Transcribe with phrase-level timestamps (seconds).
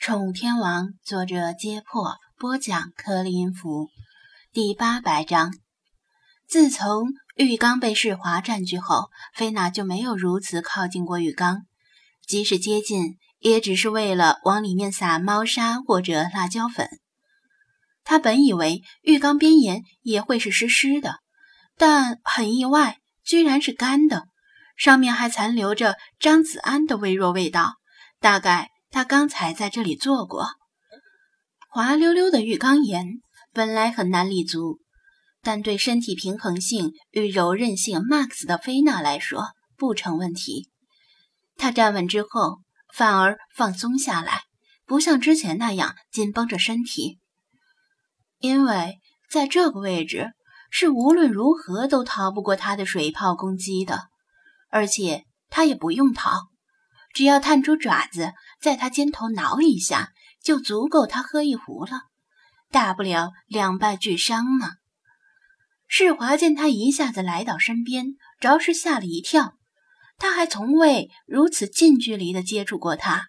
[0.00, 3.90] 宠物天王作者揭破播讲克林福
[4.50, 5.52] 第八百章。
[6.48, 11.66] 自从浴缸被世华占据后，菲娜就没有如此靠近过浴缸，
[12.26, 16.88] 即使接近，也只是为了往里面撒猫砂或者辣椒粉。
[18.02, 21.16] 他本以为浴缸边沿也会是湿湿的，
[21.76, 24.28] 但很意外，居然是干的，
[24.78, 27.74] 上面还残留着张子安的微弱味道，
[28.18, 28.70] 大概。
[28.90, 30.48] 他刚才在这里坐过，
[31.70, 33.06] 滑溜溜的浴缸沿
[33.52, 34.80] 本来很难立足，
[35.42, 39.44] 但对身体平衡性与柔韧性 max 的菲娜来说
[39.76, 40.68] 不成问题。
[41.56, 42.58] 她站稳之后，
[42.92, 44.42] 反而放松下来，
[44.86, 47.20] 不像之前那样紧绷着身体，
[48.38, 48.98] 因为
[49.30, 50.32] 在这个位置
[50.70, 54.08] 是无论如何都逃不过他的水泡攻击的，
[54.68, 56.48] 而且他也不用逃。
[57.12, 62.02] 只要探出爪子，在他肩头挠一下，就足够他喝一壶了。
[62.70, 64.72] 大不了两败俱伤嘛。
[65.88, 69.54] 世华见他一下子来到身边，着实吓了一跳。
[70.18, 73.28] 他还从未如此近距离的接触过他。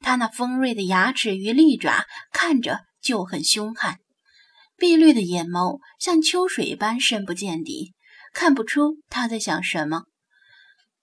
[0.00, 3.98] 他那锋锐的牙齿与利爪看着就很凶悍，
[4.76, 7.94] 碧绿的眼眸像秋水般深不见底，
[8.34, 10.02] 看不出他在想什么。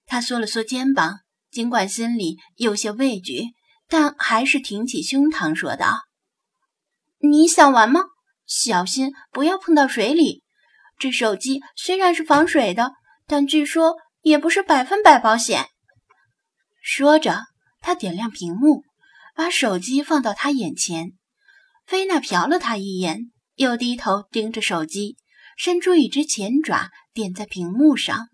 [0.05, 1.21] 他缩了缩肩膀。
[1.51, 3.49] 尽管心里有些畏惧，
[3.87, 6.01] 但还是挺起胸膛说道
[7.19, 8.01] ：“你想玩吗？
[8.45, 10.43] 小心不要碰到水里。
[10.99, 12.93] 这手机虽然是防水的，
[13.27, 15.67] 但据说也不是百分百保险。”
[16.81, 17.43] 说着，
[17.79, 18.83] 他点亮屏幕，
[19.35, 21.13] 把手机放到他眼前。
[21.85, 25.17] 菲娜瞟了他一眼，又低头盯着手机，
[25.57, 28.27] 伸出一只前爪点在屏幕上。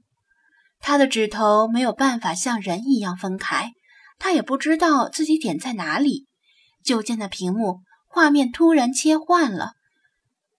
[0.79, 3.71] 他的指头没有办法像人一样分开，
[4.19, 6.27] 他也不知道自己点在哪里。
[6.83, 9.73] 就见那屏幕画面突然切换了，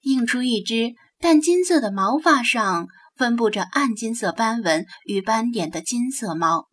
[0.01, 6.69] 映出一只淡金色的毛发上分布着暗金色斑纹与斑点的金色猫，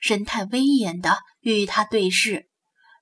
[0.00, 2.48] 神态威严的与他对视。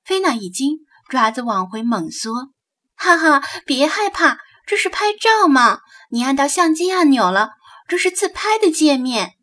[0.04, 2.50] 菲娜一惊，爪子往回猛缩
[2.96, 5.80] ：“哈哈，别害怕，这是拍照嘛？
[6.10, 7.50] 你按到相机按钮了，
[7.86, 9.34] 这是自拍的界面。”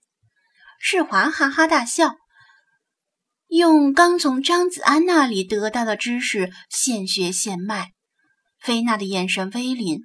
[0.80, 2.16] 世华哈哈大笑，
[3.48, 7.92] 用刚从张子安那里得到的知识现学现卖。
[8.60, 10.02] 菲娜的眼神微凛，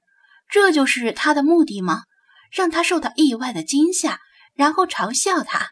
[0.49, 2.03] 这就是他的目的吗？
[2.53, 4.21] 让他受到意外的惊吓，
[4.55, 5.71] 然后嘲笑他。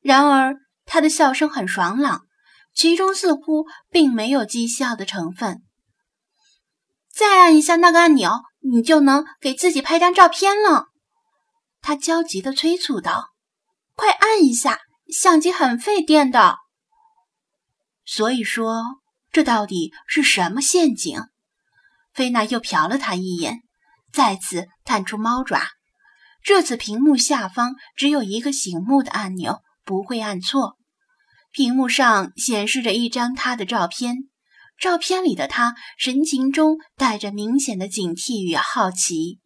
[0.00, 2.22] 然而他的笑声很爽朗，
[2.74, 5.62] 其中似乎并没有讥笑的成分。
[7.10, 10.86] 再按一下那个按钮，你就能给自己拍张照片了。
[11.80, 13.28] 他焦急地催促道。
[13.94, 16.56] 快按一下，相机很费电的。
[18.06, 18.82] 所以说，
[19.32, 21.20] 这到底是什么陷阱？
[22.12, 23.62] 菲娜又瞟了他一眼，
[24.12, 25.62] 再次探出猫爪。
[26.42, 30.76] 这次屏幕下方只有一个醒目的按钮，不会按错。
[31.50, 34.28] 屏幕上显示着一张他的照片，
[34.78, 39.40] 照片里的他神情中带着明显的警惕与好奇。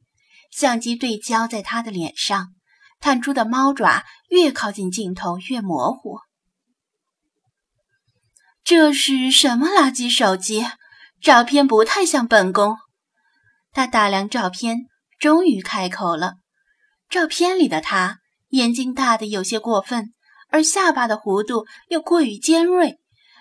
[0.51, 2.55] 相机对焦在他的脸上。
[3.01, 6.19] 探出的猫爪越靠近镜头越模糊。
[8.69, 10.67] 这是什么垃圾手机？
[11.23, 12.77] 照片不太像本宫。
[13.73, 14.81] 他打量照片，
[15.19, 16.35] 终于开口了。
[17.09, 18.19] 照片里的他
[18.51, 20.13] 眼睛大的有些过分，
[20.51, 22.99] 而下巴的弧度又过于尖锐，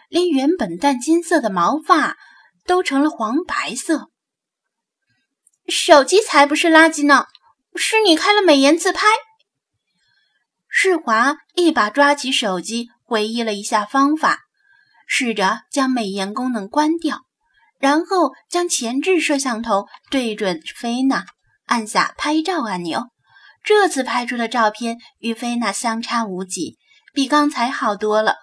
[0.07, 2.15] 连原本淡金色的毛发
[2.65, 4.09] 都成了黄白色。
[5.67, 7.25] 手机才不是垃圾呢，
[7.75, 9.05] 是你开了美颜自拍。
[10.69, 14.46] 世华一把抓起手机，回忆了一下方法，
[15.07, 17.21] 试着将美颜功能关掉，
[17.79, 21.25] 然后将前置摄像头对准菲娜，
[21.65, 23.07] 按下拍照按钮。
[23.63, 26.77] 这次拍出的照片与菲娜相差无几，
[27.13, 28.35] 比刚才好多了。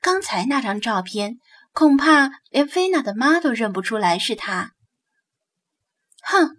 [0.00, 1.38] 刚才那张照片，
[1.72, 4.70] 恐怕连菲娜的妈都认不出来是她。
[6.22, 6.56] 哼。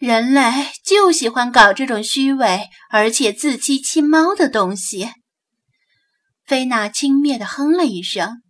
[0.00, 0.42] 人类
[0.84, 5.08] 就喜欢搞这种虚伪而且自欺欺猫的东西。
[6.44, 8.40] 菲娜轻蔑地哼了一声：“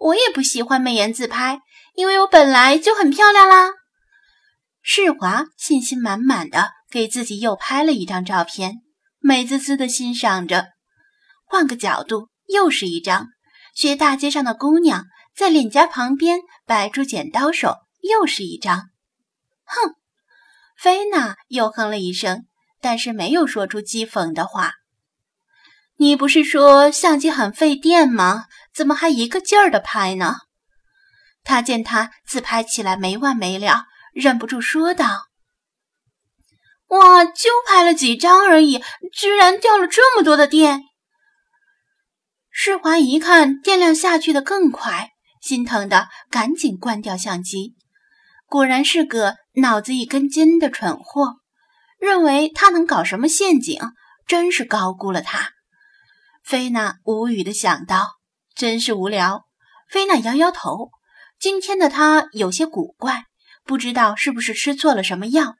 [0.00, 1.60] 我也不喜欢美颜自拍，
[1.94, 3.70] 因为我本来就很漂亮啦。”
[4.82, 8.76] 世华信心满满的给自己又拍了一张照片，
[9.18, 10.68] 美滋滋的欣赏着。
[11.44, 13.28] 换个角度，又是一张，
[13.74, 15.04] 学大街上的姑娘
[15.36, 18.88] 在脸颊旁边摆出剪刀手，又是一张。
[19.64, 19.94] 哼！
[20.78, 22.46] 菲娜又哼了一声，
[22.80, 24.72] 但是没有说出讥讽的话。
[25.98, 28.46] 你不是说相机很费电吗？
[28.80, 30.36] 怎么还一个劲儿的拍呢？
[31.44, 33.84] 他见他自拍起来没完没了，
[34.14, 35.26] 忍不住说道
[36.88, 38.82] ：“哇，就拍了几张而已，
[39.12, 40.84] 居然掉了这么多的电！”
[42.50, 45.10] 世华一看电量下去的更快，
[45.42, 47.76] 心疼的赶紧关掉相机。
[48.46, 51.34] 果然是个脑子一根筋的蠢货，
[51.98, 53.78] 认为他能搞什么陷阱，
[54.26, 55.50] 真是高估了他。
[56.42, 58.19] 菲娜无语的想到
[58.54, 59.46] ：“真是无聊。”
[59.90, 60.90] 菲娜摇摇头，
[61.38, 63.24] 今天的她有些古怪，
[63.64, 65.56] 不知道是不是吃错了什么药？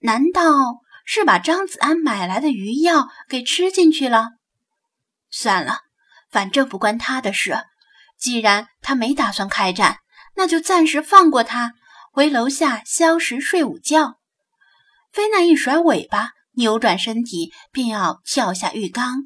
[0.00, 4.30] 难道是把张子安买来的鱼药给吃进去了？
[5.30, 5.80] 算了，
[6.30, 7.58] 反正不关他的事。
[8.18, 9.98] 既然他没打算开战，
[10.36, 11.72] 那就暂时放过他。
[12.12, 14.18] 回楼下消食睡午觉。
[15.12, 19.24] 菲娜一甩尾巴，扭转身体，便要跳下浴缸。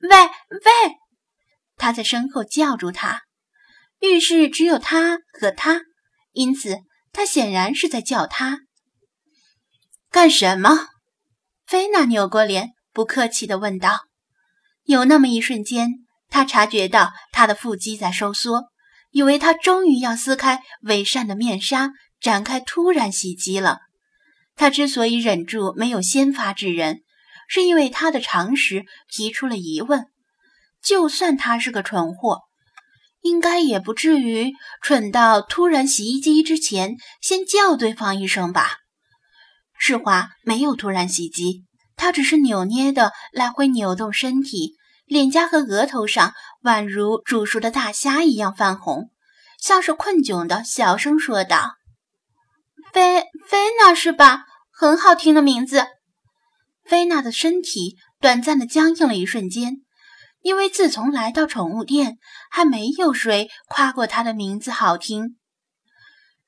[0.00, 1.01] 喂喂！
[1.76, 3.22] 他在身后叫住他。
[4.00, 5.82] 浴室只有他和他，
[6.32, 6.78] 因此
[7.12, 8.60] 他显然是在叫他。
[10.10, 10.88] 干什么？
[11.66, 14.00] 菲娜扭过脸，不客气地问道。
[14.84, 15.90] 有那么一瞬间，
[16.28, 18.72] 他察觉到他的腹肌在收缩。
[19.12, 23.80] 以为他终于要撕开伪善的面纱，展开突然袭击了。
[24.56, 27.02] 他之所以忍住没有先发制人，
[27.46, 30.06] 是因为他的常识提出了疑问：
[30.84, 32.40] 就算他是个蠢货，
[33.20, 34.52] 应该也不至于
[34.82, 38.78] 蠢到突然袭击之前先叫对方一声吧？
[39.78, 41.64] 世华没有突然袭击，
[41.96, 44.76] 他只是扭捏的来回扭动身体。
[45.04, 46.32] 脸颊和额头上
[46.62, 49.10] 宛如煮熟的大虾一样泛红，
[49.60, 51.74] 像是困窘的小声说道
[52.94, 54.44] ：“菲菲娜是吧？
[54.70, 55.86] 很好听的名字。”
[56.86, 59.82] 菲娜的身体短暂的僵硬了一瞬间，
[60.42, 62.18] 因为自从来到宠物店，
[62.50, 65.36] 还没有谁夸过她的名字好听。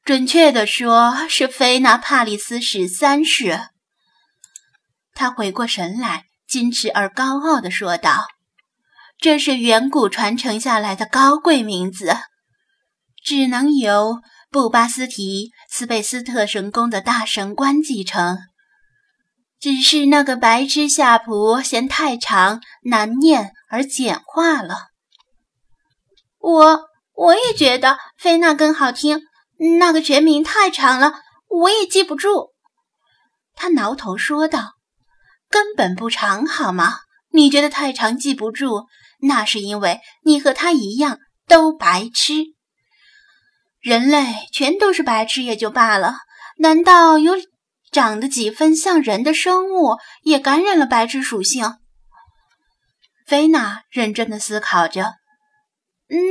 [0.04, 3.60] 准确的说，是菲娜帕里斯十三世。
[5.14, 8.26] 他回过神来，矜持而高傲的说道。
[9.16, 12.16] 这是远古传承下来的高贵名字，
[13.22, 14.20] 只能由
[14.50, 18.38] 布巴斯提斯贝斯特神宫的大神官继承。
[19.64, 24.88] 只是那个白痴下仆嫌太长难念而简化了。
[26.38, 26.80] 我
[27.14, 29.22] 我也觉得菲娜更好听，
[29.78, 31.14] 那个全名太长了，
[31.48, 32.50] 我也记不住。
[33.56, 34.74] 他挠头说道
[35.48, 36.96] ：“根本不长，好吗？
[37.32, 38.84] 你觉得太长记不住？”
[39.22, 42.34] 那是因为你和他一样都白痴。
[43.80, 46.16] 人类全都是白痴也就罢了，
[46.58, 47.32] 难道有
[47.94, 51.76] 长得几分像人的生物也感染了白痴属性？
[53.24, 55.14] 菲娜认真的思考着。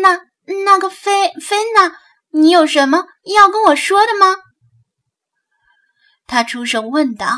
[0.02, 0.20] 那
[0.66, 1.96] 那个菲菲娜，
[2.32, 4.36] 你有什么要跟我说的吗？
[6.28, 7.30] 他出声问道，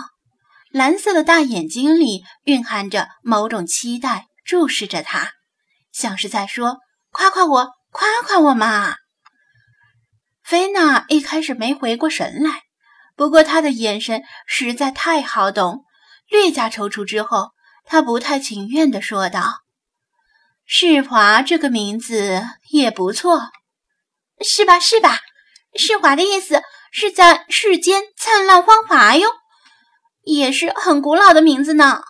[0.71, 5.33] 蓝色的大眼睛里蕴含着某种期待，注视着他。
[5.91, 6.79] 像是在说
[7.13, 8.95] ：“夸夸我，夸夸我嘛！”
[10.43, 12.63] 菲娜一开始没回过神来，
[13.15, 15.85] 不过他的眼神实在太好懂，
[16.29, 17.51] 略加踌躇之后，
[17.85, 19.61] 他不太情愿地说道
[20.65, 23.51] ：“世华这个名字也不错，
[24.41, 24.79] 是吧？
[24.79, 25.19] 是吧？
[25.75, 26.61] 世华的意思
[26.91, 29.29] 是在世间灿烂芳华哟，
[30.23, 32.01] 也是很古老的名字呢。”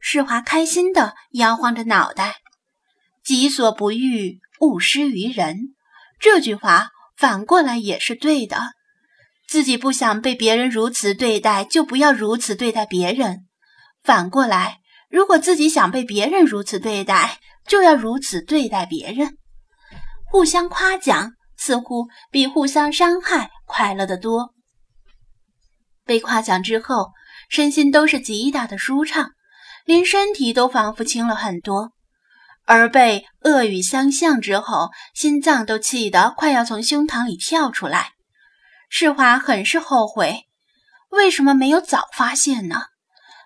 [0.00, 2.36] 世华开心地摇晃着脑袋。
[3.24, 5.74] 己所不欲，勿施于人。
[6.18, 8.77] 这句话反过来也是对的。
[9.48, 13.46] 自己不想被别人如此对待，就不要如此对待别人。
[14.02, 19.38] 反过来，如果自己想被别人如此对待，就要如此对待别人。
[20.30, 24.52] 互相夸奖，似乎比互相伤害快乐得多。
[26.04, 27.12] 被夸奖之后，
[27.48, 29.30] 身心都是极大的舒畅，
[29.86, 31.92] 连身体都仿佛轻了很多。
[32.66, 38.10] 而被恶语相向之后，心脏都气得快要从胸膛里跳出来。
[38.88, 40.46] 世华很是后悔，
[41.10, 42.82] 为什么没有早发现呢？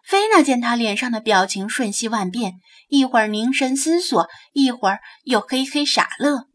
[0.04, 2.54] 菲娜见他脸上的表情瞬息万变，
[2.88, 6.46] 一会儿凝神思索，一会儿又嘿嘿傻乐。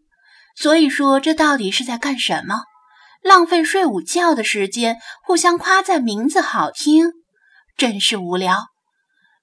[0.55, 2.63] 所以说，这到底是在干什么？
[3.21, 7.11] 浪费睡午觉的时间，互相夸赞名字好听，
[7.75, 8.67] 真是无聊。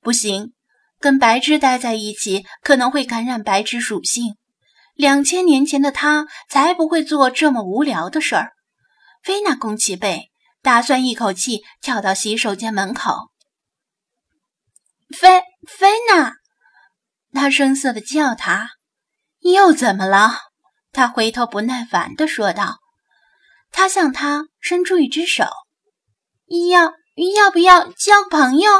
[0.00, 0.52] 不行。
[1.00, 4.36] 跟白痴待在一起，可能会感染白痴属性。
[4.94, 8.53] 两千年前的他才不会做这么无聊的事儿。
[9.24, 13.30] 菲娜弓起背，打算一口气跳到洗手间门口。
[15.16, 16.34] 菲菲娜，
[17.32, 18.72] 他生涩的叫他，
[19.40, 20.40] 又怎么了？
[20.92, 22.80] 他回头不耐烦地说道。
[23.72, 25.46] 他向他伸出一只手，
[26.70, 26.92] 要
[27.34, 28.70] 要不要交朋友？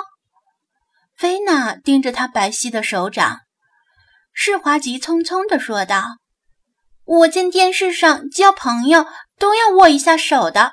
[1.16, 3.40] 菲娜盯着他白皙的手掌，
[4.34, 6.18] 世华急匆匆地说道
[7.04, 9.06] ：“我见电视上交朋友
[9.44, 10.72] 都要握一下手的。”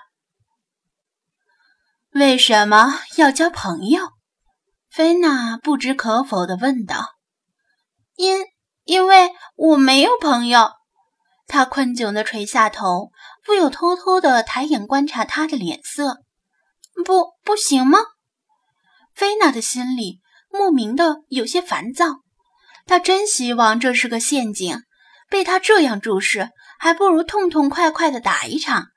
[2.15, 4.01] 为什么要交朋友？
[4.89, 7.15] 菲娜不知可否地问道。
[8.15, 8.45] “因
[8.85, 10.71] 因为我没有朋友。”
[11.47, 13.11] 他困窘地垂下头，
[13.43, 16.23] 不由偷偷地抬眼观察他的脸色。
[17.03, 17.99] “不，不行吗？”
[19.13, 22.21] 菲娜的心里莫名的有些烦躁。
[22.85, 24.81] 她真希望这是个陷阱，
[25.29, 26.51] 被他这样注视，
[26.83, 28.87] 还不如痛痛快快地打一场，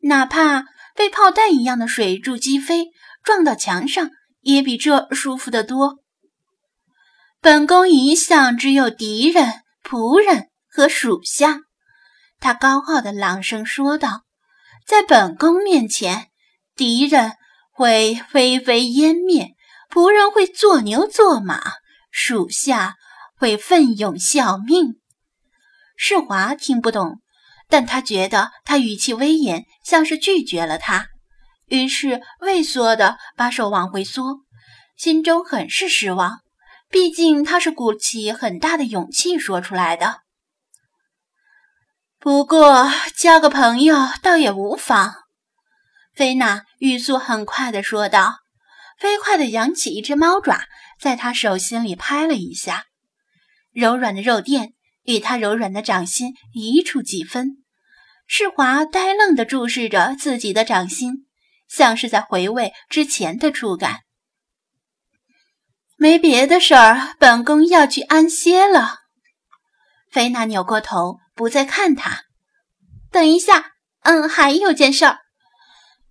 [0.00, 0.64] 哪怕……
[0.96, 4.10] 被炮弹一样的水柱击飞，撞到墙上，
[4.40, 5.98] 也比这舒服得多。
[7.40, 11.62] 本宫一向只有敌人、仆人和属下，
[12.40, 14.22] 他高傲的朗声说道
[14.86, 16.28] ：“在本宫面前，
[16.76, 17.32] 敌人
[17.72, 19.56] 会灰飞烟灭，
[19.90, 21.60] 仆人会做牛做马，
[22.10, 22.94] 属下
[23.36, 24.94] 会奋勇效命。”
[25.98, 27.20] 世华听不懂。
[27.74, 31.08] 但他觉得他语气威严，像是拒绝了他，
[31.66, 34.42] 于是畏缩的把手往回缩，
[34.96, 36.38] 心中很是失望。
[36.88, 40.20] 毕竟他是鼓起很大的勇气说出来的。
[42.20, 45.12] 不过交个朋友倒也无妨。
[46.14, 48.36] 菲娜语速很快的说道，
[49.00, 50.60] 飞快的扬起一只猫爪，
[51.00, 52.84] 在他手心里拍了一下，
[53.72, 57.63] 柔软的肉垫与他柔软的掌心一触即分。
[58.26, 61.26] 世华呆愣地注视着自己的掌心，
[61.68, 64.00] 像是在回味之前的触感。
[65.96, 68.98] 没别的事儿，本宫要去安歇了。
[70.10, 72.22] 菲娜扭过头，不再看他。
[73.10, 75.18] 等一下，嗯，还有件事儿。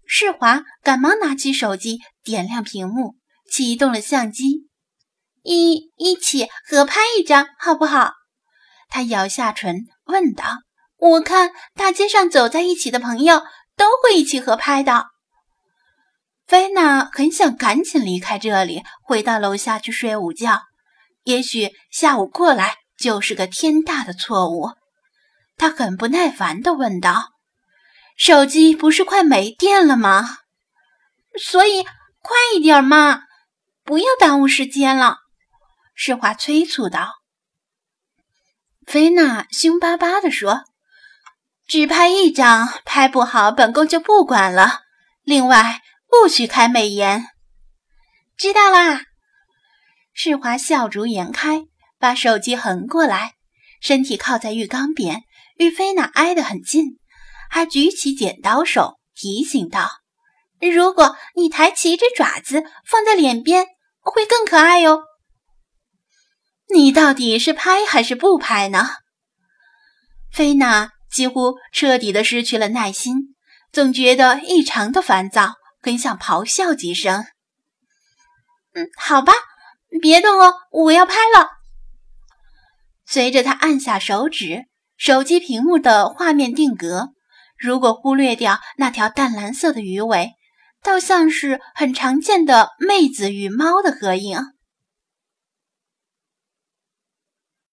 [0.05, 3.15] 世华赶忙拿起手机，点亮屏幕，
[3.49, 4.69] 启动了相机，
[5.41, 8.13] 一一起合拍一张，好不好？
[8.89, 10.45] 他咬下唇，问道。
[11.03, 13.41] 我看大街上走在一起的朋友
[13.75, 15.07] 都会一起合拍的。
[16.47, 20.61] 菲娜很想赶紧离开这里，回到楼下去睡午觉。
[21.23, 24.69] 也许下午过来就是个天大的错误。
[25.57, 27.33] 她很不耐烦地问道
[28.15, 30.37] ：“手机不是快没电了吗？
[31.37, 33.23] 所以快一点嘛，
[33.83, 35.17] 不要耽误时间了。”
[35.95, 37.09] 世华催促道。
[38.85, 40.63] 菲娜凶巴巴地说。
[41.67, 44.81] 只拍一张，拍不好，本宫就不管了。
[45.23, 47.27] 另外，不许开美颜。
[48.37, 49.03] 知道啦。
[50.13, 51.63] 世华笑逐颜开，
[51.97, 53.33] 把手机横过来，
[53.81, 55.23] 身体靠在浴缸边，
[55.57, 56.99] 与菲娜挨得很近，
[57.49, 59.89] 还举起剪刀手，提醒道
[60.61, 63.65] ：“如果你抬起一只爪子放在脸边，
[64.01, 65.01] 会更可爱哟。”
[66.73, 68.89] 你到底是拍还是不拍呢？
[70.31, 70.91] 菲娜。
[71.13, 73.35] 几乎彻底的失去了耐心，
[73.71, 77.23] 总觉得异常的烦躁，很想咆哮几声。
[78.73, 79.33] 嗯，好吧，
[80.01, 81.47] 别动哦，我要拍了。
[83.05, 84.65] 随着他按下手指，
[84.97, 87.09] 手机屏幕的画面定格，
[87.59, 90.31] 如果忽略掉那条淡蓝色的鱼尾，
[90.81, 94.39] 倒像是很常见的妹子与猫的合影。